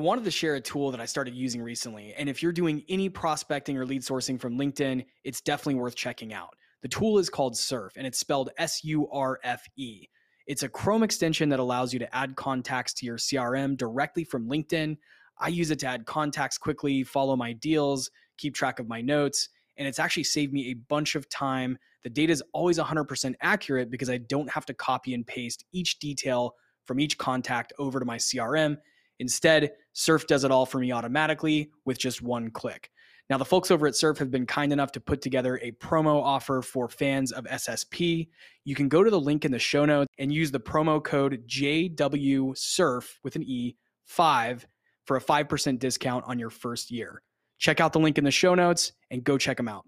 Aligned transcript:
wanted 0.00 0.24
to 0.24 0.30
share 0.30 0.56
a 0.56 0.60
tool 0.60 0.90
that 0.90 1.00
I 1.00 1.06
started 1.06 1.34
using 1.34 1.62
recently. 1.62 2.14
And 2.14 2.28
if 2.28 2.42
you're 2.42 2.52
doing 2.52 2.82
any 2.88 3.08
prospecting 3.08 3.76
or 3.76 3.86
lead 3.86 4.02
sourcing 4.02 4.40
from 4.40 4.58
LinkedIn, 4.58 5.04
it's 5.24 5.40
definitely 5.40 5.76
worth 5.76 5.94
checking 5.94 6.32
out. 6.32 6.54
The 6.82 6.88
tool 6.88 7.18
is 7.18 7.30
called 7.30 7.56
Surfe 7.56 7.92
and 7.96 8.06
it's 8.06 8.18
spelled 8.18 8.50
S 8.58 8.82
U 8.84 9.08
R 9.10 9.38
F 9.44 9.66
E. 9.76 10.06
It's 10.46 10.62
a 10.62 10.68
Chrome 10.68 11.02
extension 11.02 11.48
that 11.50 11.60
allows 11.60 11.92
you 11.92 11.98
to 11.98 12.16
add 12.16 12.34
contacts 12.34 12.94
to 12.94 13.06
your 13.06 13.18
CRM 13.18 13.76
directly 13.76 14.24
from 14.24 14.48
LinkedIn. 14.48 14.96
I 15.38 15.48
use 15.48 15.70
it 15.70 15.78
to 15.80 15.86
add 15.86 16.06
contacts 16.06 16.58
quickly, 16.58 17.04
follow 17.04 17.36
my 17.36 17.52
deals, 17.52 18.10
keep 18.36 18.54
track 18.54 18.80
of 18.80 18.88
my 18.88 19.00
notes, 19.00 19.48
and 19.76 19.86
it's 19.86 19.98
actually 19.98 20.24
saved 20.24 20.52
me 20.52 20.70
a 20.70 20.74
bunch 20.74 21.14
of 21.14 21.28
time. 21.28 21.78
The 22.02 22.10
data 22.10 22.32
is 22.32 22.42
always 22.52 22.78
100% 22.78 23.34
accurate 23.40 23.90
because 23.90 24.10
I 24.10 24.18
don't 24.18 24.50
have 24.50 24.66
to 24.66 24.74
copy 24.74 25.14
and 25.14 25.26
paste 25.26 25.64
each 25.72 25.98
detail 25.98 26.54
from 26.84 26.98
each 26.98 27.18
contact 27.18 27.72
over 27.78 28.00
to 28.00 28.06
my 28.06 28.16
CRM. 28.16 28.78
Instead, 29.20 29.72
Surfe 29.92 30.26
does 30.26 30.44
it 30.44 30.50
all 30.50 30.66
for 30.66 30.78
me 30.78 30.92
automatically 30.92 31.70
with 31.84 31.98
just 31.98 32.22
one 32.22 32.50
click. 32.50 32.90
Now, 33.28 33.36
the 33.38 33.44
folks 33.44 33.70
over 33.70 33.86
at 33.86 33.94
Surfe 33.94 34.18
have 34.18 34.30
been 34.30 34.46
kind 34.46 34.72
enough 34.72 34.90
to 34.92 35.00
put 35.00 35.20
together 35.20 35.60
a 35.62 35.70
promo 35.72 36.20
offer 36.20 36.62
for 36.62 36.88
fans 36.88 37.30
of 37.30 37.44
SSP. 37.44 38.28
You 38.64 38.74
can 38.74 38.88
go 38.88 39.04
to 39.04 39.10
the 39.10 39.20
link 39.20 39.44
in 39.44 39.52
the 39.52 39.58
show 39.58 39.84
notes 39.84 40.08
and 40.18 40.32
use 40.32 40.50
the 40.50 40.58
promo 40.58 41.04
code 41.04 41.44
JWSURF 41.46 43.04
with 43.22 43.36
an 43.36 43.44
E 43.44 43.76
5 44.06 44.66
for 45.04 45.16
a 45.16 45.20
5% 45.20 45.78
discount 45.78 46.24
on 46.26 46.38
your 46.38 46.50
first 46.50 46.90
year. 46.90 47.22
Check 47.58 47.78
out 47.78 47.92
the 47.92 48.00
link 48.00 48.16
in 48.16 48.24
the 48.24 48.30
show 48.30 48.54
notes 48.54 48.92
and 49.10 49.22
go 49.22 49.36
check 49.36 49.58
them 49.58 49.68
out. 49.68 49.84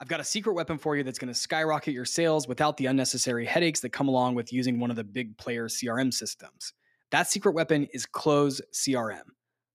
I've 0.00 0.08
got 0.08 0.20
a 0.20 0.24
secret 0.24 0.54
weapon 0.54 0.78
for 0.78 0.96
you 0.96 1.04
that's 1.04 1.18
going 1.18 1.32
to 1.32 1.38
skyrocket 1.38 1.94
your 1.94 2.04
sales 2.04 2.48
without 2.48 2.76
the 2.76 2.86
unnecessary 2.86 3.46
headaches 3.46 3.80
that 3.80 3.90
come 3.90 4.08
along 4.08 4.34
with 4.34 4.52
using 4.52 4.80
one 4.80 4.90
of 4.90 4.96
the 4.96 5.04
big 5.04 5.38
player 5.38 5.68
CRM 5.68 6.12
systems. 6.12 6.72
That 7.10 7.28
secret 7.28 7.52
weapon 7.52 7.88
is 7.92 8.06
Close 8.06 8.60
CRM. 8.72 9.22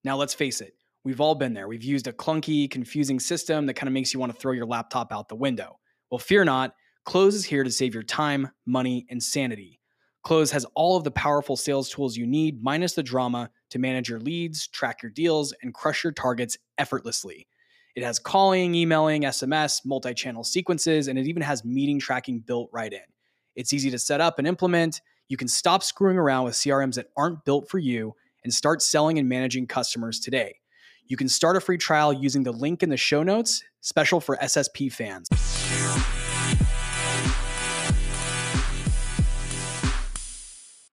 Now, 0.03 0.15
let's 0.15 0.33
face 0.33 0.61
it, 0.61 0.73
we've 1.03 1.19
all 1.19 1.35
been 1.35 1.53
there. 1.53 1.67
We've 1.67 1.83
used 1.83 2.07
a 2.07 2.13
clunky, 2.13 2.69
confusing 2.69 3.19
system 3.19 3.65
that 3.65 3.73
kind 3.73 3.87
of 3.87 3.93
makes 3.93 4.13
you 4.13 4.19
want 4.19 4.33
to 4.33 4.39
throw 4.39 4.53
your 4.53 4.65
laptop 4.65 5.11
out 5.11 5.27
the 5.27 5.35
window. 5.35 5.77
Well, 6.09 6.19
fear 6.19 6.45
not, 6.45 6.75
Close 7.03 7.35
is 7.35 7.45
here 7.45 7.63
to 7.63 7.71
save 7.71 7.93
your 7.93 8.03
time, 8.03 8.49
money, 8.65 9.05
and 9.09 9.21
sanity. 9.21 9.79
Close 10.23 10.49
has 10.49 10.65
all 10.73 10.97
of 10.97 11.03
the 11.03 11.11
powerful 11.11 11.55
sales 11.55 11.89
tools 11.89 12.17
you 12.17 12.25
need, 12.25 12.63
minus 12.63 12.93
the 12.93 13.03
drama, 13.03 13.49
to 13.69 13.77
manage 13.77 14.09
your 14.09 14.19
leads, 14.19 14.67
track 14.67 15.03
your 15.03 15.11
deals, 15.11 15.53
and 15.61 15.73
crush 15.73 16.03
your 16.03 16.13
targets 16.13 16.57
effortlessly. 16.79 17.47
It 17.95 18.03
has 18.03 18.17
calling, 18.17 18.73
emailing, 18.73 19.21
SMS, 19.21 19.85
multi 19.85 20.13
channel 20.15 20.43
sequences, 20.43 21.09
and 21.09 21.19
it 21.19 21.27
even 21.27 21.43
has 21.43 21.63
meeting 21.63 21.99
tracking 21.99 22.39
built 22.39 22.69
right 22.73 22.91
in. 22.91 23.01
It's 23.55 23.71
easy 23.71 23.91
to 23.91 23.99
set 23.99 24.19
up 24.19 24.39
and 24.39 24.47
implement. 24.47 25.01
You 25.27 25.37
can 25.37 25.47
stop 25.47 25.81
screwing 25.81 26.19
around 26.19 26.43
with 26.43 26.53
CRMs 26.53 26.93
that 26.95 27.07
aren't 27.17 27.43
built 27.45 27.67
for 27.67 27.79
you 27.79 28.13
and 28.43 28.53
start 28.53 28.83
selling 28.83 29.17
and 29.17 29.27
managing 29.27 29.65
customers 29.65 30.19
today. 30.19 30.57
You 31.07 31.17
can 31.17 31.27
start 31.27 31.57
a 31.57 31.59
free 31.59 31.79
trial 31.79 32.13
using 32.13 32.43
the 32.43 32.51
link 32.51 32.83
in 32.83 32.89
the 32.89 32.97
show 32.97 33.23
notes, 33.23 33.63
special 33.81 34.19
for 34.19 34.37
SSP 34.37 34.93
fans. 34.93 35.27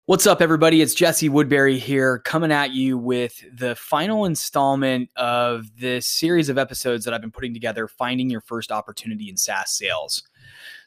What's 0.06 0.28
up, 0.28 0.41
everybody? 0.41 0.81
It's 0.81 0.95
Jesse 0.95 1.28
Woodbury 1.28 1.78
here, 1.78 2.20
coming 2.20 2.53
at 2.53 2.70
you 2.70 2.98
with 2.98 3.42
the 3.53 3.75
final 3.75 4.27
installment 4.27 5.11
of 5.17 5.67
this 5.77 6.06
series 6.06 6.48
of 6.48 6.56
episodes 6.56 7.05
that 7.05 7.14
I've 7.14 7.20
been 7.20 7.33
putting 7.33 7.53
together 7.53 7.89
Finding 7.89 8.31
Your 8.31 8.41
First 8.41 8.70
Opportunity 8.70 9.28
in 9.28 9.36
SaaS 9.36 9.73
Sales. 9.73 10.23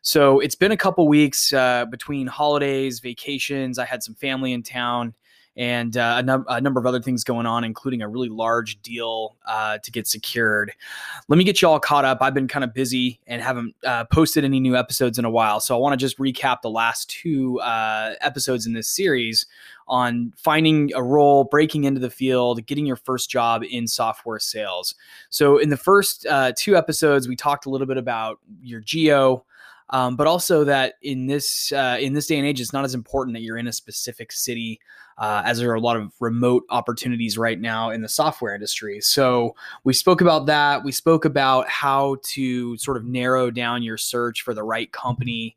So 0.04 0.42
it's 0.42 0.56
been 0.56 0.74
a 0.74 0.78
couple 0.78 1.08
weeks 1.08 1.54
uh, 1.54 1.86
between 1.86 2.28
holidays, 2.28 3.00
vacations. 3.00 3.80
I 3.80 3.86
had 3.86 4.04
some 4.04 4.16
family 4.16 4.52
in 4.52 4.62
town 4.62 5.14
and 5.56 5.96
uh, 5.96 6.16
a, 6.18 6.24
num- 6.24 6.46
a, 6.50 6.60
number 6.60 6.80
of 6.80 6.86
other 6.86 7.02
things 7.02 7.24
going 7.24 7.46
on, 7.46 7.64
including 7.64 8.02
a 8.02 8.08
really 8.10 8.28
large 8.28 8.82
deal 8.82 9.38
uh, 9.46 9.78
to 9.78 9.92
get 9.92 10.06
secured. 10.06 10.74
Let 11.30 11.38
me 11.38 11.46
get 11.46 11.62
you 11.62 11.70
all 11.70 11.80
caught 11.80 12.04
up. 12.04 12.18
I've 12.20 12.34
been 12.34 12.50
kind 12.50 12.66
of 12.66 12.74
busy 12.74 13.22
and 13.28 13.42
haven't 13.42 13.76
uh, 13.86 14.04
posted 14.06 14.44
any 14.44 14.60
new 14.60 14.76
episodes 14.76 15.18
in 15.18 15.24
a 15.24 15.30
while. 15.30 15.62
So 15.62 15.74
I 15.74 15.80
want 15.80 15.94
to 15.94 16.04
just 16.04 16.18
recap 16.18 16.62
the 16.62 16.70
last 16.70 17.10
two 17.10 17.62
uh, 17.62 18.16
episodes 18.20 18.66
in 18.66 18.74
this 18.74 18.90
series 18.90 19.46
on 19.88 20.34
finding 20.36 20.92
a 20.96 21.04
role, 21.04 21.46
breaking 21.46 21.86
into 21.86 22.02
the 22.02 22.10
field, 22.10 22.66
getting 22.66 22.86
your 22.86 22.96
first 22.98 23.30
job 23.30 23.64
in 23.64 23.88
software 23.88 24.40
sales. 24.40 24.96
So 25.30 25.60
in 25.60 25.70
the 25.70 25.78
first 25.78 26.26
uh, 26.26 26.52
two 26.58 26.76
episodes, 26.76 27.30
we 27.30 27.38
talked 27.38 27.68
a 27.68 27.70
little 27.70 27.88
bit 27.88 27.98
about 27.98 28.40
your 28.62 28.82
geo. 28.82 29.46
Um, 29.90 30.16
but 30.16 30.28
also 30.28 30.64
that 30.64 30.96
in 31.02 31.28
this 31.28 31.72
uh, 31.72 31.98
in 32.00 32.14
this 32.14 32.28
day 32.28 32.38
and 32.38 32.48
age, 32.48 32.62
it's 32.62 32.74
not 32.74 32.86
as 32.86 32.96
important 32.96 33.36
that 33.36 33.42
you're 33.42 33.58
in 33.58 33.68
a 33.68 33.74
specific 33.74 34.32
city 34.32 34.80
uh, 35.18 35.44
as 35.46 35.60
there 35.60 35.70
are 35.70 35.76
a 35.76 35.80
lot 35.80 35.98
of 35.98 36.12
remote 36.20 36.64
opportunities 36.70 37.38
right 37.38 37.60
now 37.60 37.90
in 37.90 38.02
the 38.02 38.10
software 38.10 38.56
industry. 38.56 39.00
So 39.02 39.56
we 39.84 39.94
spoke 39.94 40.22
about 40.22 40.46
that. 40.48 40.84
We 40.84 40.92
spoke 40.92 41.26
about 41.26 41.68
how 41.70 42.18
to 42.24 42.78
sort 42.78 42.98
of 42.98 43.06
narrow 43.06 43.52
down 43.52 43.84
your 43.84 43.98
search 43.98 44.42
for 44.42 44.54
the 44.54 44.64
right 44.64 44.92
company. 44.92 45.56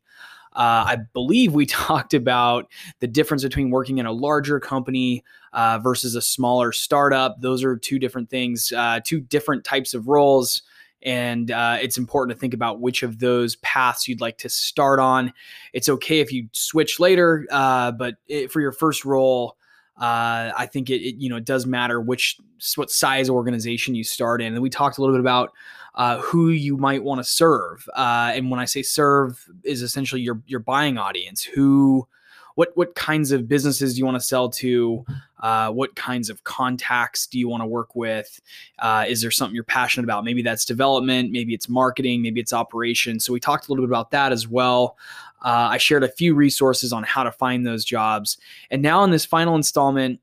Uh, 0.53 0.85
I 0.87 0.97
believe 1.13 1.53
we 1.53 1.65
talked 1.67 2.13
about 2.13 2.67
the 2.99 3.07
difference 3.07 3.43
between 3.43 3.69
working 3.69 3.97
in 3.97 4.05
a 4.05 4.11
larger 4.11 4.59
company 4.59 5.23
uh, 5.53 5.79
versus 5.79 6.15
a 6.15 6.21
smaller 6.21 6.71
startup. 6.71 7.41
Those 7.41 7.63
are 7.63 7.77
two 7.77 7.99
different 7.99 8.29
things, 8.29 8.71
uh, 8.75 8.99
two 9.03 9.21
different 9.21 9.63
types 9.63 9.93
of 9.93 10.07
roles 10.07 10.61
and 11.03 11.51
uh, 11.51 11.77
it's 11.81 11.97
important 11.97 12.35
to 12.35 12.39
think 12.39 12.53
about 12.53 12.79
which 12.79 13.03
of 13.03 13.19
those 13.19 13.55
paths 13.57 14.07
you'd 14.07 14.21
like 14.21 14.37
to 14.39 14.49
start 14.49 14.99
on. 14.99 15.33
It's 15.73 15.89
okay 15.89 16.19
if 16.19 16.31
you 16.31 16.49
switch 16.53 16.99
later, 16.99 17.45
uh, 17.51 17.91
but 17.91 18.15
it, 18.27 18.51
for 18.51 18.61
your 18.61 18.71
first 18.71 19.05
role, 19.05 19.57
uh, 19.97 20.51
I 20.55 20.67
think 20.71 20.89
it, 20.89 21.01
it, 21.01 21.15
you 21.15 21.29
know 21.29 21.37
it 21.37 21.45
does 21.45 21.65
matter 21.65 21.99
which 21.99 22.37
what 22.75 22.91
size 22.91 23.29
organization 23.29 23.95
you 23.95 24.03
start 24.03 24.41
in. 24.41 24.53
And 24.53 24.61
we 24.61 24.69
talked 24.69 24.97
a 24.97 25.01
little 25.01 25.15
bit 25.15 25.21
about 25.21 25.53
uh, 25.95 26.19
who 26.19 26.49
you 26.49 26.77
might 26.77 27.03
want 27.03 27.19
to 27.19 27.23
serve, 27.23 27.87
uh, 27.95 28.31
and 28.35 28.51
when 28.51 28.59
I 28.59 28.65
say 28.65 28.83
serve, 28.83 29.43
is 29.63 29.81
essentially 29.81 30.21
your 30.21 30.41
your 30.45 30.59
buying 30.59 30.97
audience. 30.97 31.43
Who 31.43 32.07
what 32.57 32.75
what 32.75 32.95
kinds 32.95 33.31
of 33.31 33.47
businesses 33.47 33.93
do 33.93 33.99
you 33.99 34.05
want 34.05 34.15
to 34.15 34.25
sell 34.25 34.49
to? 34.49 35.05
Uh, 35.39 35.69
what 35.69 35.95
kinds 35.95 36.27
of 36.27 36.43
contacts 36.43 37.27
do 37.27 37.37
you 37.37 37.47
want 37.47 37.61
to 37.61 37.67
work 37.67 37.95
with? 37.95 38.41
Uh, 38.79 39.05
is 39.07 39.21
there 39.21 39.29
something 39.29 39.53
you're 39.53 39.63
passionate 39.63 40.05
about? 40.05 40.25
Maybe 40.25 40.41
that's 40.41 40.65
development, 40.65 41.31
maybe 41.31 41.53
it's 41.53 41.69
marketing, 41.69 42.23
maybe 42.23 42.41
it's 42.41 42.53
operations. 42.53 43.23
So 43.23 43.31
we 43.31 43.39
talked 43.39 43.67
a 43.67 43.71
little 43.71 43.85
bit 43.85 43.91
about 43.91 44.09
that 44.09 44.31
as 44.31 44.47
well. 44.47 44.97
Uh, 45.45 45.69
I 45.69 45.77
shared 45.77 46.03
a 46.03 46.07
few 46.07 46.33
resources 46.33 46.91
on 46.91 47.03
how 47.03 47.21
to 47.21 47.31
find 47.31 47.63
those 47.63 47.85
jobs. 47.85 48.39
And 48.71 48.81
now 48.81 49.03
in 49.03 49.11
this 49.11 49.23
final 49.23 49.55
installment, 49.55 50.19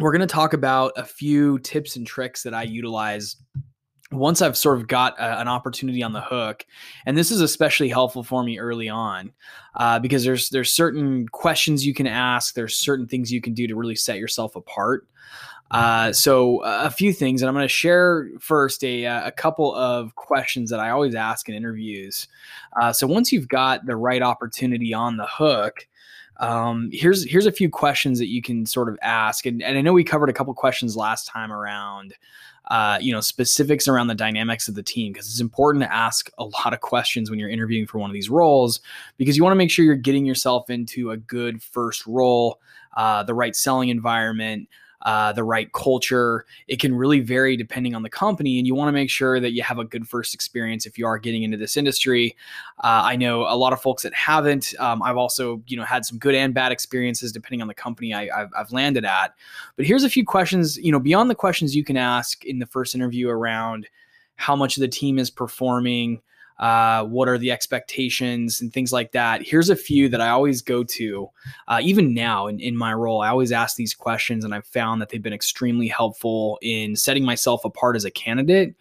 we're 0.00 0.10
going 0.10 0.26
to 0.26 0.26
talk 0.26 0.52
about 0.52 0.94
a 0.96 1.04
few 1.04 1.60
tips 1.60 1.94
and 1.94 2.04
tricks 2.04 2.42
that 2.42 2.54
I 2.54 2.64
utilize 2.64 3.36
once 4.12 4.40
I've 4.40 4.56
sort 4.56 4.78
of 4.78 4.86
got 4.86 5.18
a, 5.18 5.40
an 5.40 5.48
opportunity 5.48 6.02
on 6.02 6.12
the 6.12 6.20
hook, 6.20 6.64
and 7.06 7.16
this 7.16 7.30
is 7.30 7.40
especially 7.40 7.88
helpful 7.88 8.22
for 8.22 8.42
me 8.42 8.58
early 8.58 8.88
on, 8.88 9.32
uh, 9.74 9.98
because 9.98 10.24
there's 10.24 10.48
there's 10.50 10.72
certain 10.72 11.28
questions 11.28 11.84
you 11.84 11.94
can 11.94 12.06
ask, 12.06 12.54
there's 12.54 12.76
certain 12.76 13.06
things 13.06 13.32
you 13.32 13.40
can 13.40 13.54
do 13.54 13.66
to 13.66 13.74
really 13.74 13.96
set 13.96 14.18
yourself 14.18 14.56
apart. 14.56 15.06
Uh, 15.72 16.12
so 16.12 16.62
a 16.62 16.90
few 16.90 17.12
things, 17.12 17.42
and 17.42 17.48
I'm 17.48 17.54
going 17.54 17.64
to 17.64 17.68
share 17.68 18.30
first 18.38 18.84
a, 18.84 19.04
a 19.04 19.32
couple 19.32 19.74
of 19.74 20.14
questions 20.14 20.70
that 20.70 20.78
I 20.78 20.90
always 20.90 21.16
ask 21.16 21.48
in 21.48 21.56
interviews. 21.56 22.28
Uh, 22.80 22.92
so 22.92 23.06
once 23.06 23.32
you've 23.32 23.48
got 23.48 23.84
the 23.84 23.96
right 23.96 24.22
opportunity 24.22 24.94
on 24.94 25.16
the 25.16 25.26
hook, 25.26 25.88
um, 26.38 26.90
here's 26.92 27.28
here's 27.28 27.46
a 27.46 27.52
few 27.52 27.68
questions 27.68 28.18
that 28.20 28.28
you 28.28 28.42
can 28.42 28.64
sort 28.66 28.88
of 28.88 28.98
ask, 29.02 29.46
and, 29.46 29.62
and 29.62 29.76
I 29.76 29.80
know 29.80 29.92
we 29.92 30.04
covered 30.04 30.28
a 30.28 30.34
couple 30.34 30.54
questions 30.54 30.96
last 30.96 31.26
time 31.26 31.50
around 31.50 32.14
uh, 32.68 32.98
you 33.00 33.12
know, 33.12 33.20
specifics 33.20 33.86
around 33.86 34.08
the 34.08 34.14
dynamics 34.14 34.66
of 34.68 34.74
the 34.74 34.82
team 34.82 35.12
because 35.12 35.28
it's 35.28 35.40
important 35.40 35.82
to 35.84 35.92
ask 35.92 36.30
a 36.38 36.44
lot 36.44 36.72
of 36.72 36.80
questions 36.80 37.30
when 37.30 37.38
you're 37.38 37.48
interviewing 37.48 37.86
for 37.86 37.98
one 37.98 38.10
of 38.10 38.14
these 38.14 38.28
roles 38.28 38.80
because 39.18 39.36
you 39.36 39.42
want 39.42 39.52
to 39.52 39.56
make 39.56 39.70
sure 39.70 39.84
you're 39.84 39.94
getting 39.94 40.26
yourself 40.26 40.68
into 40.68 41.12
a 41.12 41.16
good 41.16 41.62
first 41.62 42.06
role, 42.06 42.60
uh, 42.96 43.22
the 43.22 43.34
right 43.34 43.54
selling 43.54 43.88
environment. 43.88 44.68
Uh, 45.06 45.32
the 45.32 45.44
right 45.44 45.72
culture. 45.72 46.44
It 46.66 46.80
can 46.80 46.92
really 46.92 47.20
vary 47.20 47.56
depending 47.56 47.94
on 47.94 48.02
the 48.02 48.10
company, 48.10 48.58
and 48.58 48.66
you 48.66 48.74
want 48.74 48.88
to 48.88 48.92
make 48.92 49.08
sure 49.08 49.38
that 49.38 49.52
you 49.52 49.62
have 49.62 49.78
a 49.78 49.84
good 49.84 50.08
first 50.08 50.34
experience 50.34 50.84
if 50.84 50.98
you 50.98 51.06
are 51.06 51.16
getting 51.16 51.44
into 51.44 51.56
this 51.56 51.76
industry. 51.76 52.36
Uh, 52.82 53.02
I 53.04 53.14
know 53.14 53.42
a 53.42 53.54
lot 53.54 53.72
of 53.72 53.80
folks 53.80 54.02
that 54.02 54.12
haven't. 54.12 54.74
Um, 54.80 55.04
I've 55.04 55.16
also, 55.16 55.62
you 55.68 55.76
know, 55.76 55.84
had 55.84 56.04
some 56.04 56.18
good 56.18 56.34
and 56.34 56.52
bad 56.52 56.72
experiences 56.72 57.30
depending 57.30 57.62
on 57.62 57.68
the 57.68 57.74
company 57.74 58.14
I, 58.14 58.24
have 58.36 58.50
I've 58.58 58.72
landed 58.72 59.04
at. 59.04 59.32
But 59.76 59.86
here's 59.86 60.02
a 60.02 60.10
few 60.10 60.24
questions, 60.24 60.76
you 60.76 60.90
know, 60.90 60.98
beyond 60.98 61.30
the 61.30 61.36
questions 61.36 61.76
you 61.76 61.84
can 61.84 61.96
ask 61.96 62.44
in 62.44 62.58
the 62.58 62.66
first 62.66 62.96
interview 62.96 63.28
around 63.28 63.86
how 64.34 64.56
much 64.56 64.76
of 64.76 64.80
the 64.80 64.88
team 64.88 65.20
is 65.20 65.30
performing 65.30 66.20
uh, 66.58 67.04
what 67.04 67.28
are 67.28 67.38
the 67.38 67.50
expectations 67.50 68.60
and 68.60 68.72
things 68.72 68.92
like 68.92 69.12
that. 69.12 69.42
Here's 69.42 69.68
a 69.68 69.76
few 69.76 70.08
that 70.08 70.20
I 70.20 70.30
always 70.30 70.62
go 70.62 70.82
to, 70.84 71.30
uh, 71.68 71.80
even 71.82 72.14
now 72.14 72.46
in, 72.46 72.60
in 72.60 72.76
my 72.76 72.94
role. 72.94 73.20
I 73.20 73.28
always 73.28 73.52
ask 73.52 73.76
these 73.76 73.94
questions, 73.94 74.44
and 74.44 74.54
I've 74.54 74.66
found 74.66 75.00
that 75.00 75.10
they've 75.10 75.22
been 75.22 75.32
extremely 75.32 75.88
helpful 75.88 76.58
in 76.62 76.96
setting 76.96 77.24
myself 77.24 77.64
apart 77.64 77.96
as 77.96 78.04
a 78.04 78.10
candidate. 78.10 78.74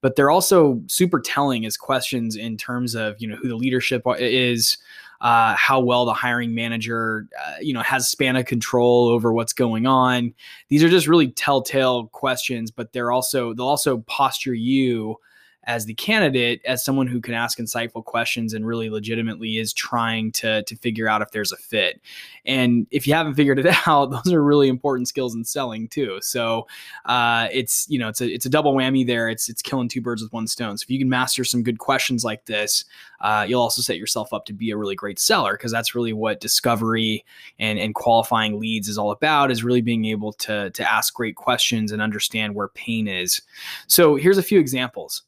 But 0.00 0.16
they're 0.16 0.30
also 0.30 0.82
super 0.86 1.20
telling 1.20 1.66
as 1.66 1.76
questions 1.76 2.34
in 2.34 2.56
terms 2.56 2.94
of 2.94 3.20
you 3.20 3.28
know 3.28 3.36
who 3.36 3.48
the 3.48 3.56
leadership 3.56 4.02
is, 4.18 4.78
uh, 5.20 5.54
how 5.54 5.78
well 5.78 6.06
the 6.06 6.14
hiring 6.14 6.54
manager, 6.54 7.28
uh, 7.46 7.56
you 7.60 7.74
know, 7.74 7.82
has 7.82 8.08
span 8.08 8.36
of 8.36 8.46
control 8.46 9.08
over 9.08 9.32
what's 9.32 9.52
going 9.52 9.86
on. 9.86 10.32
These 10.68 10.82
are 10.82 10.88
just 10.88 11.06
really 11.06 11.28
telltale 11.28 12.06
questions, 12.06 12.70
but 12.70 12.92
they're 12.92 13.12
also 13.12 13.52
they'll 13.52 13.66
also 13.66 13.98
posture 13.98 14.54
you 14.54 15.16
as 15.64 15.84
the 15.84 15.94
candidate 15.94 16.62
as 16.64 16.84
someone 16.84 17.06
who 17.06 17.20
can 17.20 17.34
ask 17.34 17.58
insightful 17.58 18.04
questions 18.04 18.54
and 18.54 18.66
really 18.66 18.88
legitimately 18.88 19.58
is 19.58 19.72
trying 19.72 20.32
to 20.32 20.62
to 20.62 20.76
figure 20.76 21.08
out 21.08 21.20
if 21.20 21.30
there's 21.32 21.52
a 21.52 21.56
fit. 21.56 22.00
And 22.46 22.86
if 22.90 23.06
you 23.06 23.12
haven't 23.14 23.34
figured 23.34 23.58
it 23.58 23.66
out, 23.86 24.06
those 24.06 24.32
are 24.32 24.42
really 24.42 24.68
important 24.68 25.08
skills 25.08 25.34
in 25.34 25.44
selling 25.44 25.88
too. 25.88 26.18
So 26.22 26.66
uh, 27.04 27.48
it's 27.52 27.86
you 27.90 27.98
know 27.98 28.08
it's 28.08 28.20
a 28.20 28.32
it's 28.32 28.46
a 28.46 28.50
double 28.50 28.74
whammy 28.74 29.06
there. 29.06 29.28
It's 29.28 29.48
it's 29.48 29.60
killing 29.60 29.88
two 29.88 30.00
birds 30.00 30.22
with 30.22 30.32
one 30.32 30.46
stone. 30.46 30.78
So 30.78 30.84
if 30.84 30.90
you 30.90 30.98
can 30.98 31.08
master 31.08 31.44
some 31.44 31.62
good 31.62 31.78
questions 31.78 32.24
like 32.24 32.46
this, 32.46 32.84
uh, 33.20 33.44
you'll 33.46 33.60
also 33.60 33.82
set 33.82 33.98
yourself 33.98 34.32
up 34.32 34.46
to 34.46 34.54
be 34.54 34.70
a 34.70 34.76
really 34.76 34.94
great 34.94 35.18
seller 35.18 35.52
because 35.52 35.72
that's 35.72 35.94
really 35.94 36.14
what 36.14 36.40
discovery 36.40 37.24
and 37.58 37.78
and 37.78 37.94
qualifying 37.94 38.58
leads 38.58 38.88
is 38.88 38.96
all 38.96 39.10
about. 39.10 39.50
Is 39.50 39.62
really 39.62 39.82
being 39.82 40.06
able 40.06 40.32
to 40.34 40.70
to 40.70 40.90
ask 40.90 41.12
great 41.12 41.36
questions 41.36 41.92
and 41.92 42.00
understand 42.00 42.54
where 42.54 42.68
pain 42.68 43.08
is. 43.08 43.42
So 43.88 44.16
here's 44.16 44.38
a 44.38 44.42
few 44.42 44.58
examples 44.58 45.22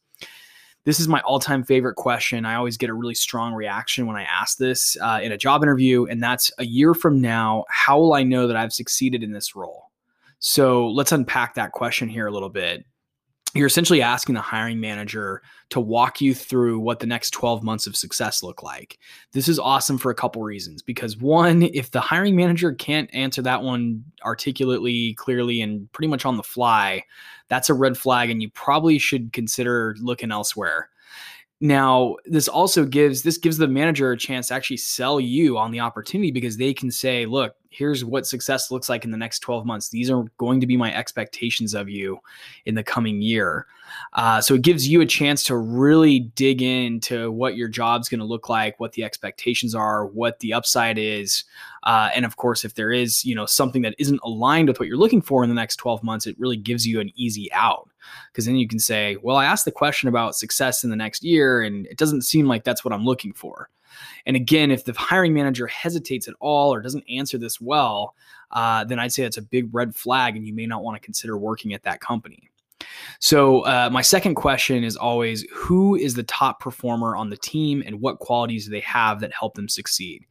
this 0.84 0.99
is 0.99 1.08
my 1.08 1.20
all-time 1.20 1.62
favorite 1.62 1.94
question. 1.94 2.44
I 2.44 2.56
always 2.56 2.76
get 2.76 2.90
a 2.90 2.94
really 2.94 3.14
strong 3.14 3.55
reaction 3.55 4.06
when 4.06 4.17
I 4.17 4.25
ask 4.25 4.58
this 4.58 4.96
uh, 5.00 5.20
in 5.23 5.32
a 5.32 5.38
job 5.38 5.62
interview, 5.62 6.06
and 6.06 6.23
that's 6.23 6.50
a 6.58 6.64
year 6.64 6.94
from 6.94 7.20
now. 7.20 7.64
How 7.69 7.99
will 7.99 8.14
I 8.14 8.23
know 8.23 8.46
that 8.49 8.56
I've 8.56 8.73
succeeded 8.73 9.23
in 9.23 9.32
this 9.32 9.55
role? 9.55 9.90
So 10.40 10.88
let's 10.88 11.12
unpack 11.12 11.55
that 11.55 11.73
question 11.73 12.08
here 12.08 12.26
a 12.26 12.32
little 12.32 12.49
bit 12.49 12.84
you're 13.54 13.66
essentially 13.66 14.00
asking 14.00 14.34
the 14.34 14.40
hiring 14.40 14.81
manager 14.81 15.43
to 15.70 15.81
walk 15.81 16.20
you 16.20 16.34
through 16.34 16.78
what 16.78 17.00
the 17.00 17.06
next 17.06 17.31
12 17.31 17.62
months 17.62 17.87
of 17.87 17.96
success 17.96 18.43
look 18.43 18.62
like. 18.62 18.99
This 19.32 19.49
is 19.49 19.58
awesome 19.58 19.99
for 19.99 20.10
a 20.10 20.14
couple 20.14 20.43
reasons 20.43 20.82
because 20.82 21.19
one, 21.19 21.62
if 21.62 21.90
the 21.90 22.00
hiring 22.00 22.34
manager 22.34 22.72
can't 22.72 23.12
answer 23.14 23.43
that 23.43 23.62
one 23.62 24.04
articulately, 24.25 25.14
clearly 25.14 25.60
and 25.60 25.90
pretty 25.93 26.08
much 26.08 26.25
on 26.25 26.37
the 26.37 26.43
fly, 26.43 27.04
that's 27.49 27.69
a 27.69 27.75
red 27.75 27.99
flag 27.99 28.31
and 28.31 28.43
you 28.43 28.50
probably 28.50 28.99
should 28.99 29.32
consider 29.32 29.96
looking 30.00 30.32
elsewhere. 30.32 30.88
Now, 31.62 32.16
this 32.24 32.48
also 32.48 32.84
gives 32.84 33.22
this 33.22 33.38
gives 33.38 33.56
the 33.56 33.68
manager 33.68 34.10
a 34.10 34.16
chance 34.16 34.48
to 34.48 34.54
actually 34.54 34.78
sell 34.78 35.20
you 35.20 35.56
on 35.56 35.70
the 35.70 35.78
opportunity 35.78 36.32
because 36.32 36.56
they 36.56 36.74
can 36.74 36.90
say, 36.90 37.24
"Look, 37.24 37.54
here's 37.70 38.04
what 38.04 38.26
success 38.26 38.72
looks 38.72 38.88
like 38.88 39.04
in 39.04 39.12
the 39.12 39.16
next 39.16 39.38
12 39.38 39.64
months. 39.64 39.88
These 39.88 40.10
are 40.10 40.24
going 40.38 40.60
to 40.60 40.66
be 40.66 40.76
my 40.76 40.92
expectations 40.92 41.72
of 41.72 41.88
you 41.88 42.18
in 42.66 42.74
the 42.74 42.82
coming 42.82 43.22
year." 43.22 43.68
Uh, 44.14 44.40
so 44.40 44.54
it 44.54 44.62
gives 44.62 44.88
you 44.88 45.02
a 45.02 45.06
chance 45.06 45.44
to 45.44 45.56
really 45.56 46.18
dig 46.34 46.62
into 46.62 47.30
what 47.30 47.54
your 47.54 47.68
job's 47.68 48.08
going 48.08 48.18
to 48.18 48.26
look 48.26 48.48
like, 48.48 48.80
what 48.80 48.90
the 48.94 49.04
expectations 49.04 49.72
are, 49.72 50.06
what 50.06 50.40
the 50.40 50.52
upside 50.52 50.98
is, 50.98 51.44
uh, 51.84 52.10
and 52.12 52.24
of 52.24 52.36
course, 52.38 52.64
if 52.64 52.74
there 52.74 52.90
is 52.90 53.24
you 53.24 53.36
know 53.36 53.46
something 53.46 53.82
that 53.82 53.94
isn't 53.98 54.20
aligned 54.24 54.66
with 54.66 54.80
what 54.80 54.88
you're 54.88 54.96
looking 54.96 55.22
for 55.22 55.44
in 55.44 55.48
the 55.48 55.54
next 55.54 55.76
12 55.76 56.02
months, 56.02 56.26
it 56.26 56.34
really 56.40 56.56
gives 56.56 56.84
you 56.84 56.98
an 56.98 57.12
easy 57.14 57.52
out 57.52 57.88
because 58.31 58.46
then 58.46 58.56
you 58.56 58.69
can 58.69 58.78
say, 58.78 59.16
well, 59.22 59.37
I 59.37 59.44
asked 59.44 59.64
the 59.64 59.72
question 59.72 60.08
about 60.08 60.37
success 60.37 60.84
in 60.84 60.90
the 60.90 60.96
next 60.96 61.22
year, 61.22 61.62
and 61.62 61.87
it 61.87 61.99
doesn't 61.99 62.22
seem 62.22 62.46
like 62.46 62.64
that's 62.64 62.84
what 62.84 62.93
I'm 62.93 63.04
looking 63.04 63.32
for. 63.32 63.69
And 64.26 64.37
again, 64.37 64.70
if 64.70 64.84
the 64.84 64.93
hiring 64.93 65.34
manager 65.34 65.66
hesitates 65.66 66.28
at 66.28 66.34
all 66.40 66.72
or 66.72 66.81
doesn't 66.81 67.04
answer 67.10 67.38
this 67.38 67.60
well, 67.60 68.14
uh, 68.52 68.84
then 68.84 68.99
I'd 68.99 69.12
say 69.12 69.22
that's 69.22 69.37
a 69.37 69.43
big 69.43 69.72
red 69.75 69.94
flag, 69.94 70.37
and 70.37 70.46
you 70.46 70.54
may 70.54 70.66
not 70.66 70.82
want 70.82 71.00
to 71.00 71.04
consider 71.04 71.37
working 71.37 71.75
at 71.75 71.82
that 71.82 72.00
company. 72.00 72.50
So, 73.20 73.60
uh, 73.60 73.88
my 73.93 74.02
second 74.02 74.34
question 74.34 74.82
is 74.82 74.96
always 74.96 75.46
who 75.52 75.94
is 75.94 76.14
the 76.14 76.25
top 76.25 76.60
performer 76.60 77.16
on 77.16 77.31
the 77.31 77.37
team 77.37 77.82
and 77.87 78.00
what 78.00 78.19
qualities 78.19 78.64
do 78.64 78.72
they 78.72 78.81
have 78.81 79.20
that 79.20 79.32
help 79.32 79.55
them 79.55 79.69
succeed? 79.69 80.26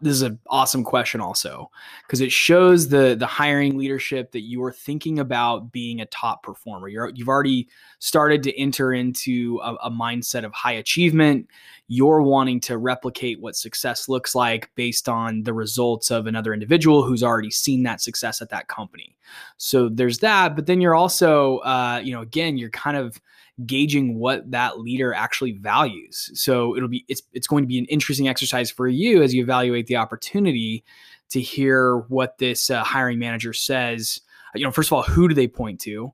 This 0.00 0.12
is 0.12 0.22
an 0.22 0.38
awesome 0.46 0.84
question 0.84 1.20
also 1.20 1.68
because 2.06 2.20
it 2.20 2.30
shows 2.30 2.88
the 2.88 3.16
the 3.18 3.26
hiring 3.26 3.76
leadership 3.76 4.30
that 4.30 4.42
you 4.42 4.62
are 4.62 4.72
thinking 4.72 5.18
about 5.18 5.72
being 5.72 6.00
a 6.00 6.06
top 6.06 6.44
performer. 6.44 6.88
You're 6.88 7.10
you've 7.14 7.28
already 7.28 7.68
started 7.98 8.44
to 8.44 8.56
enter 8.58 8.92
into 8.92 9.60
a, 9.62 9.74
a, 9.74 9.90
mindset 9.90 10.44
of 10.44 10.52
high 10.52 10.72
achievement. 10.72 11.48
You're 11.88 12.22
wanting 12.22 12.60
to 12.60 12.78
replicate 12.78 13.40
what 13.40 13.56
success 13.56 14.08
looks 14.08 14.34
like 14.34 14.70
based 14.76 15.08
on 15.08 15.42
the 15.42 15.52
results 15.52 16.10
of 16.10 16.26
another 16.26 16.54
individual 16.54 17.02
who's 17.02 17.24
already 17.24 17.50
seen 17.50 17.82
that 17.82 18.00
success 18.00 18.40
at 18.40 18.50
that 18.50 18.68
company. 18.68 19.16
So 19.56 19.88
there's 19.88 20.18
that 20.18 20.54
but 20.54 20.66
then 20.66 20.80
you're 20.80 20.94
also 20.94 21.58
uh, 21.58 22.00
you 22.02 22.12
know 22.12 22.22
again 22.22 22.56
you're 22.56 22.70
kind 22.70 22.96
of 22.96 23.20
gauging 23.66 24.18
what 24.18 24.50
that 24.50 24.80
leader 24.80 25.14
actually 25.14 25.52
values. 25.52 26.30
So 26.34 26.76
it'll 26.76 26.88
be 26.88 27.04
it's 27.08 27.22
it's 27.32 27.46
going 27.46 27.62
to 27.64 27.68
be 27.68 27.78
an 27.78 27.86
interesting 27.86 28.28
exercise 28.28 28.70
for 28.70 28.88
you 28.88 29.22
as 29.22 29.34
you 29.34 29.42
evaluate 29.42 29.86
the 29.86 29.96
opportunity 29.96 30.84
to 31.30 31.40
hear 31.40 31.98
what 32.08 32.38
this 32.38 32.70
uh, 32.70 32.82
hiring 32.82 33.18
manager 33.18 33.52
says. 33.52 34.20
You 34.54 34.64
know, 34.64 34.70
first 34.70 34.88
of 34.88 34.92
all, 34.92 35.02
who 35.02 35.28
do 35.28 35.34
they 35.34 35.48
point 35.48 35.80
to? 35.80 36.12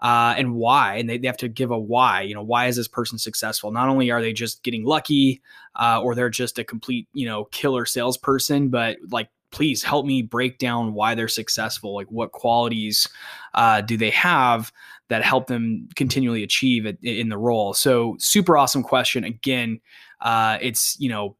Uh, 0.00 0.34
and 0.38 0.54
why, 0.54 0.94
and 0.94 1.10
they, 1.10 1.18
they 1.18 1.26
have 1.26 1.36
to 1.36 1.48
give 1.48 1.70
a 1.70 1.78
why. 1.78 2.22
You 2.22 2.34
know, 2.34 2.42
why 2.42 2.68
is 2.68 2.76
this 2.76 2.88
person 2.88 3.18
successful? 3.18 3.70
Not 3.70 3.90
only 3.90 4.10
are 4.10 4.22
they 4.22 4.32
just 4.32 4.62
getting 4.62 4.84
lucky, 4.84 5.42
uh, 5.76 6.00
or 6.02 6.14
they're 6.14 6.30
just 6.30 6.58
a 6.58 6.64
complete, 6.64 7.06
you 7.12 7.26
know, 7.26 7.44
killer 7.46 7.84
salesperson, 7.84 8.70
but 8.70 8.96
like 9.10 9.28
please 9.50 9.82
help 9.82 10.06
me 10.06 10.22
break 10.22 10.58
down 10.58 10.94
why 10.94 11.14
they're 11.14 11.28
successful 11.28 11.94
like 11.94 12.10
what 12.10 12.32
qualities 12.32 13.08
uh, 13.54 13.80
do 13.80 13.96
they 13.96 14.10
have 14.10 14.72
that 15.10 15.22
help 15.22 15.46
them 15.46 15.88
continually 15.94 16.42
achieve 16.42 16.86
it 16.86 16.98
in 17.02 17.28
the 17.28 17.38
role. 17.38 17.74
So 17.74 18.16
super 18.18 18.56
awesome 18.56 18.82
question. 18.82 19.22
Again 19.22 19.80
uh, 20.20 20.58
it's 20.60 20.98
you 21.00 21.08
know 21.08 21.34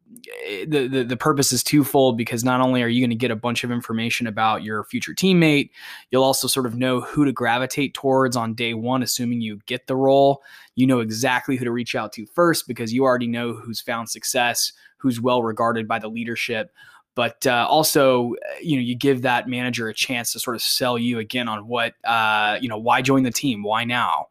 eh, 0.47 0.65
the, 0.67 0.89
the 0.89 1.05
the 1.05 1.17
purpose 1.17 1.53
is 1.53 1.63
twofold 1.63 2.17
because 2.17 2.43
not 2.43 2.61
only 2.61 2.83
are 2.83 2.89
you 2.89 3.01
going 3.01 3.11
to 3.11 3.17
get 3.17 3.31
a 3.31 3.37
bunch 3.37 3.63
of 3.63 3.71
information 3.71 4.27
about 4.27 4.63
your 4.63 4.85
future 4.85 5.13
teammate 5.13 5.71
you'll 6.11 6.25
also 6.25 6.49
sort 6.49 6.65
of 6.67 6.77
know 6.77 7.01
who 7.01 7.25
to 7.25 7.33
gravitate 7.33 7.93
towards 7.93 8.37
on 8.37 8.55
day 8.55 8.73
one 8.73 9.03
assuming 9.03 9.41
you 9.41 9.61
get 9.67 9.87
the 9.87 9.97
role. 9.97 10.43
You 10.77 10.87
know 10.87 11.01
exactly 11.01 11.57
who 11.57 11.65
to 11.65 11.73
reach 11.73 11.95
out 11.95 12.13
to 12.15 12.27
first 12.27 12.67
because 12.67 12.93
you 12.93 13.05
already 13.05 13.27
know 13.27 13.53
who's 13.53 13.81
found 13.81 14.09
success 14.09 14.73
who's 14.97 15.21
well 15.21 15.43
regarded 15.43 15.87
by 15.87 15.99
the 15.99 16.09
leadership 16.09 16.73
but 17.15 17.47
uh, 17.47 17.67
also 17.69 18.35
you 18.63 18.77
know 18.77 18.83
you 18.83 18.95
give 18.95 19.23
that 19.23 19.49
manager 19.49 19.89
a 19.89 19.95
chance 19.95 20.33
to 20.33 20.41
sort 20.41 20.57
of 20.57 20.63
sell 20.63 20.99
you 20.99 21.19
again 21.19 21.49
on 21.49 21.67
what 21.67 21.95
uh, 22.05 22.59
you 22.61 22.69
know 22.69 22.79
why 22.79 23.03
join 23.03 23.23
the 23.23 23.31
team? 23.31 23.63
Why 23.63 23.85
now? 23.85 24.29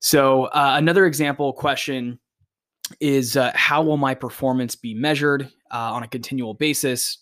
So 0.00 0.44
uh, 0.44 0.74
another 0.76 1.06
example 1.06 1.52
question 1.52 2.18
is 3.00 3.36
uh, 3.36 3.50
how 3.54 3.82
will 3.82 3.96
my 3.96 4.14
performance 4.14 4.76
be 4.76 4.94
measured 4.94 5.50
uh, 5.72 5.92
on 5.92 6.02
a 6.02 6.08
continual 6.08 6.54
basis 6.54 7.18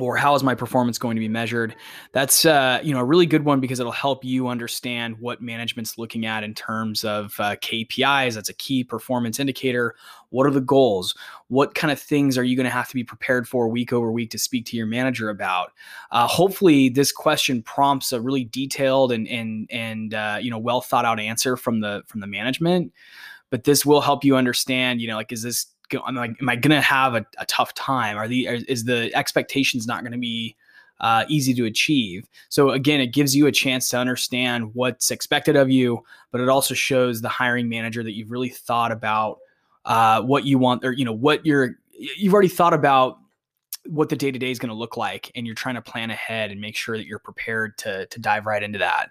or 0.00 0.16
how 0.16 0.34
is 0.34 0.42
my 0.42 0.54
performance 0.54 0.98
going 0.98 1.16
to 1.16 1.20
be 1.20 1.28
measured? 1.28 1.74
That's 2.12 2.44
uh, 2.44 2.80
you 2.82 2.92
know 2.92 3.00
a 3.00 3.04
really 3.04 3.26
good 3.26 3.44
one 3.44 3.60
because 3.60 3.80
it'll 3.80 3.92
help 3.92 4.24
you 4.24 4.48
understand 4.48 5.18
what 5.18 5.40
management's 5.40 5.98
looking 5.98 6.26
at 6.26 6.44
in 6.44 6.54
terms 6.54 7.04
of 7.04 7.34
uh, 7.38 7.56
kpis 7.56 8.34
that's 8.34 8.48
a 8.48 8.54
key 8.54 8.84
performance 8.84 9.38
indicator. 9.38 9.94
What 10.30 10.46
are 10.46 10.50
the 10.50 10.60
goals? 10.60 11.14
What 11.48 11.74
kind 11.74 11.90
of 11.90 11.98
things 11.98 12.36
are 12.36 12.44
you 12.44 12.56
going 12.56 12.64
to 12.64 12.70
have 12.70 12.88
to 12.88 12.94
be 12.94 13.04
prepared 13.04 13.48
for 13.48 13.68
week 13.68 13.92
over 13.92 14.12
week 14.12 14.30
to 14.30 14.38
speak 14.38 14.66
to 14.66 14.76
your 14.76 14.86
manager 14.86 15.30
about? 15.30 15.72
Uh, 16.10 16.26
hopefully 16.26 16.88
this 16.88 17.12
question 17.12 17.62
prompts 17.62 18.12
a 18.12 18.20
really 18.20 18.44
detailed 18.44 19.12
and 19.12 19.26
and 19.28 19.68
and 19.70 20.14
uh, 20.14 20.38
you 20.40 20.50
know 20.50 20.58
well 20.58 20.80
thought 20.80 21.04
out 21.04 21.20
answer 21.20 21.56
from 21.56 21.80
the 21.80 22.02
from 22.06 22.20
the 22.20 22.26
management 22.26 22.92
but 23.50 23.64
this 23.64 23.86
will 23.86 24.00
help 24.00 24.24
you 24.24 24.36
understand 24.36 25.00
you 25.00 25.08
know 25.08 25.16
like 25.16 25.32
is 25.32 25.42
this 25.42 25.66
I'm 26.04 26.14
like, 26.14 26.36
am 26.40 26.48
I 26.48 26.56
to 26.70 26.80
have 26.80 27.14
a, 27.14 27.24
a, 27.38 27.46
tough 27.46 27.74
time? 27.74 28.16
Are 28.16 28.28
the 28.28 28.46
is 28.46 28.84
the 28.84 29.14
expectations 29.14 29.86
not 29.86 30.02
to 30.12 30.18
be 30.18 30.56
uh, 31.00 31.24
easy 31.28 31.54
to 31.54 31.64
achieve? 31.64 32.28
So 32.48 32.70
again, 32.70 33.00
it 33.00 33.08
gives 33.08 33.34
you 33.34 33.46
a 33.46 33.52
chance 33.52 33.88
to 33.90 33.98
understand 33.98 34.74
what's 34.74 35.10
expected 35.10 35.56
of 35.56 35.70
you, 35.70 36.04
but 36.30 36.40
it 36.40 36.48
also 36.48 36.74
shows 36.74 37.20
the 37.20 37.28
hiring 37.28 37.68
manager 37.68 38.02
that 38.02 38.12
you've 38.12 38.30
really 38.30 38.48
thought 38.48 38.92
about 38.92 39.38
uh, 39.84 40.22
what 40.22 40.44
you 40.44 40.58
want, 40.58 40.84
or 40.84 40.92
you 40.92 41.04
know 41.04 41.12
what 41.12 41.44
you're 41.46 41.76
you've 41.92 42.32
already 42.32 42.48
thought 42.48 42.74
about 42.74 43.18
what 43.86 44.08
the 44.08 44.16
day 44.16 44.30
to 44.30 44.38
day 44.38 44.50
is 44.50 44.58
going 44.58 44.68
to 44.68 44.74
look 44.74 44.96
like, 44.96 45.32
and 45.34 45.46
you're 45.46 45.54
trying 45.54 45.76
to 45.76 45.82
plan 45.82 46.10
ahead 46.10 46.50
and 46.50 46.60
make 46.60 46.76
sure 46.76 46.96
that 46.96 47.06
you're 47.06 47.18
prepared 47.18 47.76
to 47.78 48.06
to 48.06 48.20
dive 48.20 48.46
right 48.46 48.62
into 48.62 48.78
that. 48.78 49.10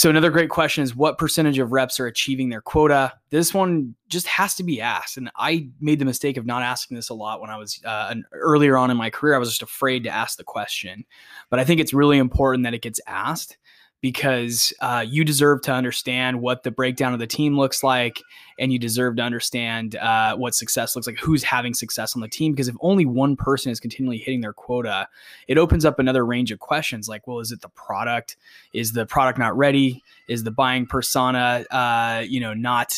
So 0.00 0.08
another 0.08 0.30
great 0.30 0.48
question 0.48 0.82
is 0.82 0.96
what 0.96 1.18
percentage 1.18 1.58
of 1.58 1.72
reps 1.72 2.00
are 2.00 2.06
achieving 2.06 2.48
their 2.48 2.62
quota? 2.62 3.12
This 3.28 3.52
one 3.52 3.94
just 4.08 4.26
has 4.28 4.54
to 4.54 4.62
be 4.62 4.80
asked, 4.80 5.18
and 5.18 5.30
I 5.36 5.68
made 5.78 5.98
the 5.98 6.06
mistake 6.06 6.38
of 6.38 6.46
not 6.46 6.62
asking 6.62 6.94
this 6.94 7.10
a 7.10 7.14
lot 7.14 7.42
when 7.42 7.50
I 7.50 7.58
was 7.58 7.78
uh, 7.84 8.06
an, 8.08 8.24
earlier 8.32 8.78
on 8.78 8.90
in 8.90 8.96
my 8.96 9.10
career. 9.10 9.34
I 9.34 9.38
was 9.38 9.50
just 9.50 9.60
afraid 9.60 10.04
to 10.04 10.08
ask 10.08 10.38
the 10.38 10.42
question, 10.42 11.04
but 11.50 11.60
I 11.60 11.64
think 11.64 11.82
it's 11.82 11.92
really 11.92 12.16
important 12.16 12.64
that 12.64 12.72
it 12.72 12.80
gets 12.80 12.98
asked 13.06 13.58
because 14.00 14.72
uh, 14.80 15.04
you 15.06 15.24
deserve 15.24 15.60
to 15.62 15.72
understand 15.72 16.40
what 16.40 16.62
the 16.62 16.70
breakdown 16.70 17.12
of 17.12 17.18
the 17.18 17.26
team 17.26 17.56
looks 17.56 17.82
like 17.82 18.22
and 18.58 18.72
you 18.72 18.78
deserve 18.78 19.16
to 19.16 19.22
understand 19.22 19.96
uh, 19.96 20.36
what 20.36 20.54
success 20.54 20.94
looks 20.96 21.06
like 21.06 21.18
who's 21.18 21.42
having 21.42 21.74
success 21.74 22.14
on 22.14 22.22
the 22.22 22.28
team 22.28 22.52
because 22.52 22.68
if 22.68 22.76
only 22.80 23.04
one 23.04 23.36
person 23.36 23.70
is 23.70 23.80
continually 23.80 24.18
hitting 24.18 24.40
their 24.40 24.52
quota 24.52 25.06
it 25.48 25.58
opens 25.58 25.84
up 25.84 25.98
another 25.98 26.24
range 26.24 26.50
of 26.50 26.58
questions 26.58 27.08
like 27.08 27.26
well 27.26 27.40
is 27.40 27.52
it 27.52 27.60
the 27.60 27.68
product 27.70 28.36
is 28.72 28.92
the 28.92 29.06
product 29.06 29.38
not 29.38 29.56
ready 29.56 30.02
is 30.30 30.44
the 30.44 30.50
buying 30.52 30.86
persona, 30.86 31.64
uh, 31.72 32.22
you 32.26 32.38
know, 32.38 32.54
not 32.54 32.96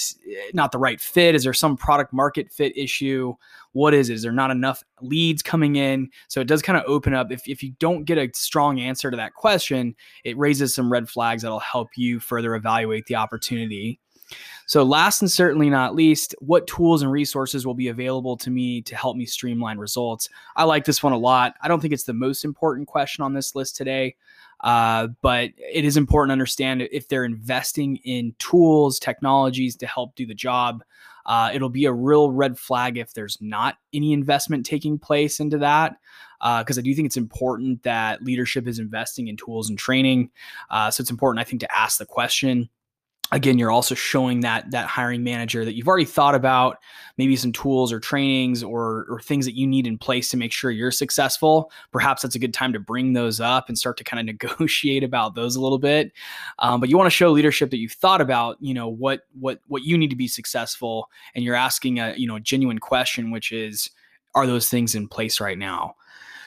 not 0.52 0.70
the 0.70 0.78
right 0.78 1.00
fit? 1.00 1.34
Is 1.34 1.44
there 1.44 1.54
some 1.54 1.78
product 1.78 2.12
market 2.12 2.52
fit 2.52 2.76
issue? 2.76 3.34
What 3.72 3.94
is 3.94 4.10
it? 4.10 4.14
Is 4.14 4.22
there 4.22 4.32
not 4.32 4.50
enough 4.50 4.82
leads 5.00 5.42
coming 5.42 5.76
in? 5.76 6.10
So 6.28 6.40
it 6.40 6.46
does 6.46 6.62
kind 6.62 6.78
of 6.78 6.84
open 6.86 7.14
up. 7.14 7.32
If 7.32 7.48
if 7.48 7.62
you 7.62 7.72
don't 7.78 8.04
get 8.04 8.18
a 8.18 8.30
strong 8.34 8.80
answer 8.80 9.10
to 9.10 9.16
that 9.16 9.34
question, 9.34 9.94
it 10.24 10.36
raises 10.38 10.74
some 10.74 10.92
red 10.92 11.08
flags 11.08 11.42
that'll 11.42 11.60
help 11.60 11.90
you 11.96 12.20
further 12.20 12.54
evaluate 12.54 13.06
the 13.06 13.16
opportunity. 13.16 13.98
So, 14.66 14.82
last 14.82 15.20
and 15.20 15.30
certainly 15.30 15.68
not 15.68 15.94
least, 15.94 16.34
what 16.38 16.66
tools 16.66 17.02
and 17.02 17.10
resources 17.10 17.66
will 17.66 17.74
be 17.74 17.88
available 17.88 18.36
to 18.38 18.50
me 18.50 18.82
to 18.82 18.96
help 18.96 19.16
me 19.16 19.26
streamline 19.26 19.78
results? 19.78 20.28
I 20.56 20.64
like 20.64 20.84
this 20.84 21.02
one 21.02 21.12
a 21.12 21.18
lot. 21.18 21.54
I 21.60 21.68
don't 21.68 21.80
think 21.80 21.92
it's 21.92 22.04
the 22.04 22.12
most 22.12 22.44
important 22.44 22.88
question 22.88 23.24
on 23.24 23.34
this 23.34 23.54
list 23.54 23.76
today, 23.76 24.16
uh, 24.60 25.08
but 25.20 25.50
it 25.58 25.84
is 25.84 25.96
important 25.96 26.30
to 26.30 26.32
understand 26.32 26.82
if 26.92 27.08
they're 27.08 27.24
investing 27.24 27.96
in 27.96 28.34
tools, 28.38 28.98
technologies 28.98 29.76
to 29.76 29.86
help 29.86 30.14
do 30.14 30.26
the 30.26 30.34
job. 30.34 30.82
Uh, 31.26 31.50
it'll 31.54 31.68
be 31.68 31.84
a 31.84 31.92
real 31.92 32.30
red 32.30 32.58
flag 32.58 32.96
if 32.98 33.14
there's 33.14 33.38
not 33.40 33.76
any 33.92 34.12
investment 34.12 34.66
taking 34.66 34.98
place 34.98 35.40
into 35.40 35.58
that 35.58 35.96
because 36.40 36.78
uh, 36.78 36.80
I 36.80 36.82
do 36.82 36.94
think 36.94 37.06
it's 37.06 37.16
important 37.16 37.84
that 37.84 38.22
leadership 38.22 38.66
is 38.66 38.80
investing 38.80 39.28
in 39.28 39.36
tools 39.36 39.68
and 39.68 39.78
training. 39.78 40.30
Uh, 40.70 40.90
so 40.90 41.00
it's 41.00 41.10
important, 41.10 41.40
I 41.40 41.48
think, 41.48 41.60
to 41.60 41.76
ask 41.76 41.98
the 41.98 42.06
question 42.06 42.68
again 43.32 43.58
you're 43.58 43.70
also 43.70 43.94
showing 43.94 44.40
that 44.40 44.70
that 44.70 44.86
hiring 44.86 45.24
manager 45.24 45.64
that 45.64 45.74
you've 45.74 45.88
already 45.88 46.04
thought 46.04 46.34
about 46.34 46.78
maybe 47.18 47.34
some 47.36 47.52
tools 47.52 47.92
or 47.92 47.98
trainings 47.98 48.62
or 48.62 49.06
or 49.08 49.20
things 49.20 49.44
that 49.44 49.56
you 49.56 49.66
need 49.66 49.86
in 49.86 49.98
place 49.98 50.28
to 50.30 50.36
make 50.36 50.52
sure 50.52 50.70
you're 50.70 50.90
successful. 50.90 51.70
Perhaps 51.90 52.22
that's 52.22 52.34
a 52.34 52.38
good 52.38 52.54
time 52.54 52.72
to 52.72 52.78
bring 52.78 53.12
those 53.12 53.40
up 53.40 53.68
and 53.68 53.76
start 53.76 53.96
to 53.98 54.04
kind 54.04 54.20
of 54.20 54.26
negotiate 54.42 55.02
about 55.02 55.34
those 55.34 55.56
a 55.56 55.60
little 55.60 55.78
bit. 55.78 56.12
Um, 56.58 56.78
but 56.80 56.88
you 56.88 56.96
want 56.96 57.06
to 57.06 57.16
show 57.16 57.30
leadership 57.30 57.70
that 57.70 57.78
you've 57.78 57.92
thought 57.92 58.20
about 58.20 58.56
you 58.60 58.74
know 58.74 58.88
what 58.88 59.22
what 59.38 59.60
what 59.66 59.82
you 59.82 59.98
need 59.98 60.10
to 60.10 60.16
be 60.16 60.28
successful 60.28 61.08
and 61.34 61.44
you're 61.44 61.54
asking 61.54 61.98
a 61.98 62.14
you 62.16 62.28
know 62.28 62.38
genuine 62.38 62.78
question 62.78 63.30
which 63.30 63.50
is 63.52 63.90
are 64.34 64.46
those 64.46 64.68
things 64.68 64.94
in 64.94 65.08
place 65.08 65.40
right 65.40 65.58
now 65.58 65.94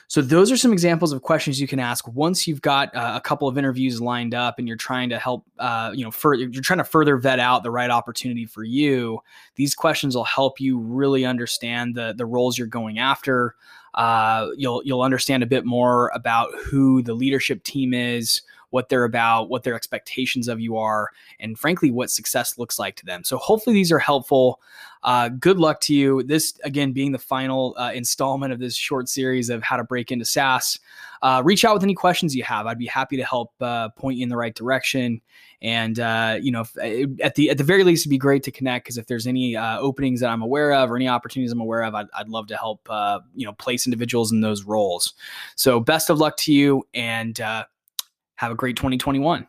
so 0.07 0.21
those 0.21 0.51
are 0.51 0.57
some 0.57 0.71
examples 0.71 1.11
of 1.11 1.21
questions 1.21 1.59
you 1.59 1.67
can 1.67 1.79
ask 1.79 2.07
once 2.07 2.47
you've 2.47 2.61
got 2.61 2.95
uh, 2.95 3.13
a 3.15 3.21
couple 3.21 3.47
of 3.47 3.57
interviews 3.57 3.99
lined 3.99 4.35
up 4.35 4.59
and 4.59 4.67
you're 4.67 4.77
trying 4.77 5.09
to 5.09 5.17
help, 5.17 5.45
uh, 5.57 5.91
you 5.93 6.03
know, 6.03 6.11
further, 6.11 6.43
you're 6.43 6.61
trying 6.61 6.77
to 6.77 6.83
further 6.83 7.17
vet 7.17 7.39
out 7.39 7.63
the 7.63 7.71
right 7.71 7.89
opportunity 7.89 8.45
for 8.45 8.63
you. 8.63 9.19
These 9.55 9.73
questions 9.73 10.15
will 10.15 10.23
help 10.23 10.59
you 10.59 10.77
really 10.77 11.25
understand 11.25 11.95
the 11.95 12.13
the 12.15 12.25
roles 12.25 12.57
you're 12.57 12.67
going 12.67 12.99
after. 12.99 13.55
Uh, 13.95 14.49
you'll 14.57 14.81
you'll 14.83 15.01
understand 15.01 15.41
a 15.41 15.47
bit 15.47 15.65
more 15.65 16.11
about 16.13 16.49
who 16.65 17.01
the 17.01 17.13
leadership 17.13 17.63
team 17.63 17.93
is, 17.93 18.41
what 18.69 18.89
they're 18.89 19.03
about, 19.03 19.49
what 19.49 19.63
their 19.63 19.75
expectations 19.75 20.47
of 20.47 20.59
you 20.59 20.77
are, 20.77 21.09
and 21.39 21.57
frankly, 21.57 21.91
what 21.91 22.09
success 22.09 22.57
looks 22.57 22.79
like 22.79 22.95
to 22.97 23.05
them. 23.05 23.23
So 23.23 23.37
hopefully 23.37 23.73
these 23.73 23.91
are 23.91 23.99
helpful. 23.99 24.59
Uh, 25.05 25.29
good 25.29 25.59
luck 25.59 25.79
to 25.81 25.93
you. 25.93 26.23
This, 26.23 26.59
again, 26.63 26.91
being 26.91 27.11
the 27.11 27.19
final 27.19 27.75
uh, 27.77 27.91
installment 27.93 28.51
of 28.51 28.59
this 28.59 28.75
short 28.75 29.07
series 29.07 29.51
of 29.51 29.61
how 29.61 29.77
to 29.77 29.83
break 29.83 30.11
into 30.11 30.25
SaaS. 30.25 30.79
Uh, 31.21 31.43
reach 31.45 31.63
out 31.63 31.75
with 31.75 31.83
any 31.83 31.93
questions 31.93 32.35
you 32.35 32.43
have. 32.43 32.65
I'd 32.65 32.79
be 32.79 32.87
happy 32.87 33.15
to 33.17 33.23
help 33.23 33.53
uh, 33.61 33.89
point 33.89 34.17
you 34.17 34.23
in 34.23 34.29
the 34.29 34.35
right 34.35 34.53
direction. 34.53 35.21
And 35.61 35.99
uh, 35.99 36.39
you 36.41 36.51
know, 36.51 36.61
if, 36.61 36.75
uh, 36.77 37.23
at 37.23 37.35
the 37.35 37.51
at 37.51 37.59
the 37.59 37.63
very 37.63 37.83
least, 37.83 38.01
it'd 38.01 38.09
be 38.09 38.17
great 38.17 38.41
to 38.43 38.51
connect 38.51 38.85
because 38.85 38.97
if 38.97 39.05
there's 39.05 39.27
any 39.27 39.55
openings 39.55 40.19
that 40.21 40.29
I'm 40.29 40.41
aware 40.41 40.73
of 40.73 40.91
or 40.91 40.95
any 40.95 41.07
opportunities 41.07 41.51
I'm 41.51 41.61
aware 41.61 41.83
of, 41.83 41.93
I'd, 41.93 42.07
I'd 42.13 42.29
love 42.29 42.47
to 42.47 42.57
help 42.57 42.87
you 43.35 43.45
know 43.45 43.53
place 43.53 43.85
individuals 43.85 44.31
in 44.31 44.41
those 44.41 44.63
roles. 44.63 45.13
So 45.55 45.79
best 45.79 46.09
of 46.09 46.17
luck 46.17 46.35
to 46.37 46.53
you, 46.53 46.83
and 46.93 47.39
have 48.35 48.51
a 48.51 48.55
great 48.55 48.75
2021. 48.75 49.47